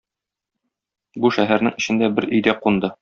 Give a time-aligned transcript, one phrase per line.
[1.25, 2.93] Бу шәһәрнең эчендә бер өйдә кунды.